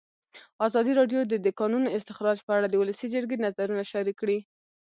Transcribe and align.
ازادي 0.67 0.93
راډیو 0.99 1.21
د 1.27 1.33
د 1.45 1.47
کانونو 1.59 1.93
استخراج 1.97 2.37
په 2.47 2.51
اړه 2.57 2.67
د 2.69 2.75
ولسي 2.81 3.07
جرګې 3.13 3.37
نظرونه 3.45 3.83
شریک 3.91 4.15
کړي. 4.21 4.39